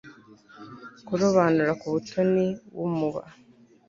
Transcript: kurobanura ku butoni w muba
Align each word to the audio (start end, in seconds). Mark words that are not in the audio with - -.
kurobanura 1.07 1.71
ku 1.79 1.87
butoni 1.93 2.45
w 2.79 2.81
muba 2.97 3.21